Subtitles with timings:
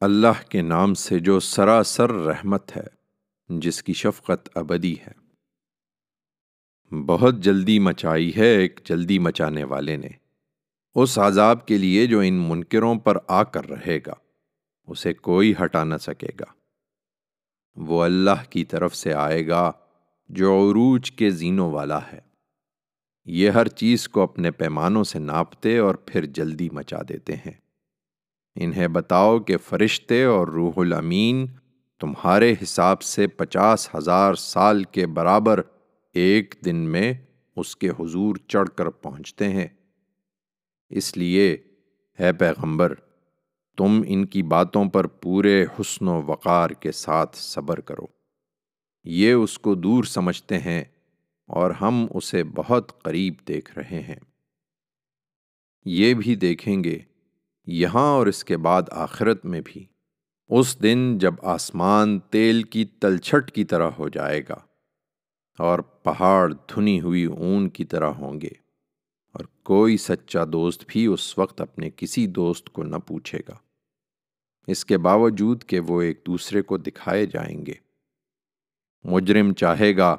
[0.00, 2.84] اللہ کے نام سے جو سراسر رحمت ہے،
[3.48, 5.26] جس کی شفقت ابدی ہے۔
[7.06, 10.08] بہت جلدی مچائی ہے ایک جلدی مچانے والے نے۔
[10.94, 14.14] اس عذاب کے لیے جو ان منکروں پر آ کر رہے گا،
[14.86, 16.52] اسے کوئی ہٹا نہ سکے گا۔
[17.76, 19.72] وہ اللہ کی طرف سے آئے گا
[20.28, 22.20] جو عروج کے زینوں والا ہے۔
[23.24, 27.65] یہ ہر چیز کو اپنے پیمانوں سے ناپتے اور پھر جلدی مچا دیتے ہیں۔
[28.58, 31.46] انہیں بتاؤ کہ فرشتے اور روح الامین
[32.00, 35.60] تمہارے حساب سے پچاس ہزار سال کے برابر
[36.14, 37.12] ایک دن میں
[37.56, 39.66] اس کے حضور چڑھ کر پہنچتے ہیں۔
[40.88, 41.52] اس لیے،
[42.18, 42.94] اے پیغمبر،
[43.76, 48.06] تم ان کی باتوں پر پورے حسن و وقار کے ساتھ صبر کرو۔
[49.04, 50.84] یہ اس کو دور سمجھتے ہیں
[51.46, 54.20] اور ہم اسے بہت قریب دیکھ رہے ہیں۔
[55.84, 56.98] یہ بھی دیکھیں گے
[57.66, 59.86] یہاں اور اس کے بعد آخرت میں بھی۔
[60.48, 64.56] اس دن جب آسمان تیل کی تلچھٹ کی طرح ہو جائے گا
[65.58, 68.50] اور پہاڑ دھنی ہوئی اون کی طرح ہوں گے
[69.32, 73.54] اور کوئی سچا دوست بھی اس وقت اپنے کسی دوست کو نہ پوچھے گا۔
[74.66, 77.74] اس کے باوجود کہ وہ ایک دوسرے کو دکھائے جائیں گے۔
[79.04, 80.16] مجرم چاہے گا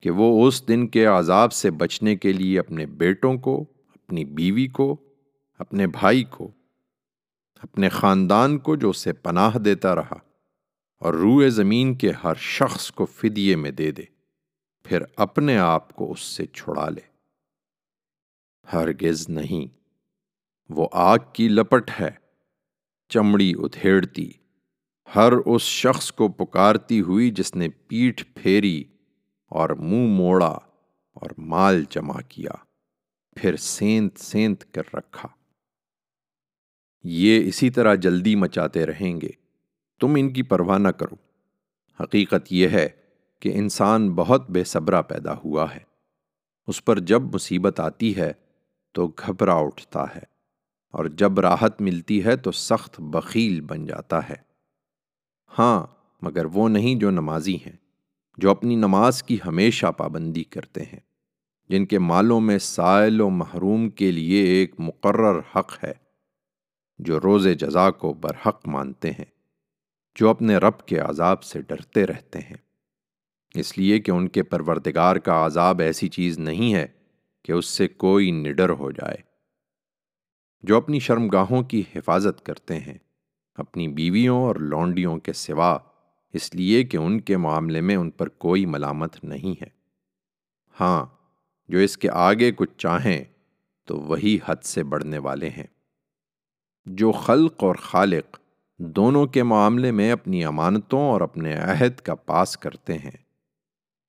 [0.00, 4.66] کہ وہ اس دن کے عذاب سے بچنے کے لیے اپنے بیٹوں کو، اپنی بیوی
[4.66, 4.96] کو،
[5.58, 6.50] اپنے بھائی کو
[7.62, 10.18] اپنے خاندان کو جو اسے پناہ دیتا رہا
[11.02, 14.02] اور روئے زمین کے ہر شخص کو فدیے میں دے دے،
[14.84, 17.00] پھر اپنے آپ کو اس سے چھڑا لے۔
[18.72, 19.66] ہرگز نہیں،
[20.70, 22.10] وہ آگ کی لپٹ ہے،
[23.10, 24.30] چمڑی ادھیڑتی
[25.14, 28.84] ہر اس شخص کو پکارتی ہوئی جس نے پیٹھ پھیری
[29.52, 30.58] اور منہ موڑا
[31.16, 32.52] اور مال جمع کیا،
[33.36, 35.28] پھر سینت سینت کر رکھا۔
[37.04, 39.30] یہ اسی طرح جلدی مچاتے رہیں گے۔
[40.00, 41.14] تم ان کی پرواہ نہ کرو۔
[42.02, 42.88] حقیقت یہ ہے
[43.40, 45.92] کہ انسان بہت بے صبرہ پیدا ہوا ہے۔
[46.66, 48.32] اس پر جب مصیبت آتی ہے
[48.92, 50.32] تو گھبرا اٹھتا ہے
[50.92, 54.34] اور جب راحت ملتی ہے تو سخت بخیل بن جاتا ہے۔
[55.58, 55.86] ہاں
[56.22, 57.76] مگر وہ نہیں جو نمازی ہیں،
[58.38, 61.00] جو اپنی نماز کی ہمیشہ پابندی کرتے ہیں،
[61.68, 66.01] جن کے مالوں میں سائل و محروم کے لیے ایک مقرر حق ہے۔
[66.98, 69.24] جو روز جزا کو برحق مانتے ہیں،
[70.14, 72.56] جو اپنے رب کے عذاب سے ڈرتے رہتے ہیں۔
[73.54, 76.86] اس لیے کہ ان کے پروردگار کا عذاب ایسی چیز نہیں ہے
[77.44, 79.16] کہ اس سے کوئی نڈر ہو جائے۔
[80.62, 82.98] جو اپنی شرمگاہوں کی حفاظت کرتے ہیں،
[83.54, 85.78] اپنی بیویوں اور لونڈیوں کے سوا،
[86.32, 89.68] اس لیے کہ ان کے معاملے میں ان پر کوئی ملامت نہیں ہے۔
[90.80, 91.06] ہاں
[91.68, 93.24] جو اس کے آگے کچھ چاہیں،
[93.84, 95.66] تو وہی حد سے بڑھنے والے ہیں۔
[96.86, 98.38] جو خلق اور خالق
[98.78, 103.16] دونوں کے معاملے میں اپنی امانتوں اور اپنے عہد کا پاس کرتے ہیں،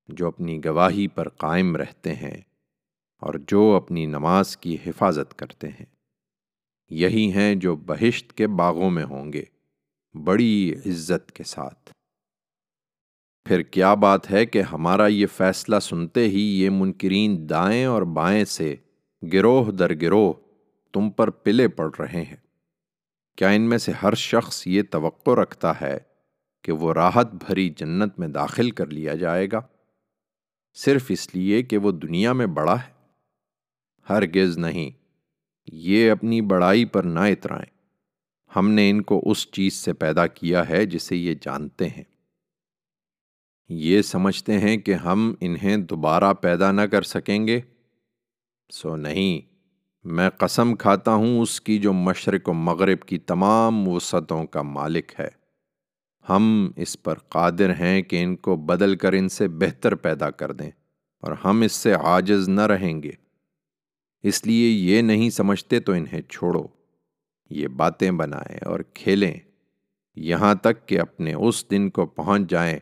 [0.08, 2.40] جو اپنی گواہی پر قائم رہتے ہیں
[3.20, 5.86] اور جو اپنی نماز کی حفاظت کرتے ہیں۔
[6.90, 9.44] یہی ہیں جو بہشت کے باغوں میں ہوں گے،
[10.24, 11.90] بڑی عزت کے ساتھ۔
[13.44, 18.44] پھر کیا بات ہے کہ ہمارا یہ فیصلہ سنتے ہی یہ منکرین دائیں اور بائیں
[18.44, 18.76] سے
[19.32, 20.32] گروہ در گروہ
[20.92, 22.43] تم پر پلے پڑ رہے ہیں۔
[23.36, 25.98] کیا ان میں سے ہر شخص یہ توقع رکھتا ہے
[26.62, 29.60] کہ وہ راحت بھری جنت میں داخل کر لیا جائے گا؟
[30.74, 32.92] صرف اس لیے کہ وہ دنیا میں بڑا ہے۔
[34.10, 34.90] ہرگز نہیں،
[35.72, 37.74] یہ اپنی بڑائی پر نہ اترائیں۔
[38.56, 42.04] ہم نے ان کو اس چیز سے پیدا کیا ہے جسے یہ جانتے ہیں۔
[43.68, 47.60] یہ سمجھتے ہیں کہ ہم انہیں دوبارہ پیدا نہ کر سکیں گے؟
[48.72, 49.53] سو نہیں۔
[50.04, 55.12] میں قسم کھاتا ہوں، اس کی جو مشرق و مغرب کی تمام وسعتوں کا مالک
[55.18, 55.28] ہے۔
[56.28, 60.52] ہم اس پر قادر ہیں کہ ان کو بدل کر ان سے بہتر پیدا کر
[60.52, 60.70] دیں،
[61.22, 63.10] اور ہم اس سے عاجز نہ رہیں گے۔
[64.22, 66.62] اس لیے یہ نہیں سمجھتے تو انہیں چھوڑو۔
[67.50, 69.34] یہ باتیں بنائیں اور کھیلیں۔
[70.16, 72.78] یہاں تک کہ اپنے اس دن کو پہنچ جائیں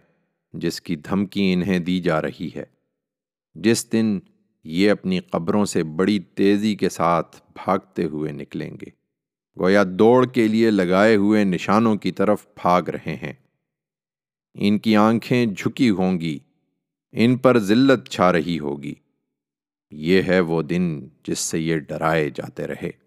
[0.52, 2.64] جس کی دھمکی انہیں دی جا رہی ہے۔
[3.54, 4.18] جس دن
[4.64, 9.02] یہ اپنی قبروں سے بڑی تیزی کے ساتھ بھاگتے ہوئے نکلیں گے۔
[9.58, 13.32] گویا دوڑ کے لیے لگائے ہوئے نشانوں کی طرف بھاگ رہے ہیں۔
[14.54, 16.38] ان کی آنکھیں جھکی ہوں گی،
[17.12, 18.94] ان پر ذلت چھا رہی ہوگی۔
[19.90, 23.01] یہ ہے وہ دن جس سے یہ ڈرائے جاتے رہے۔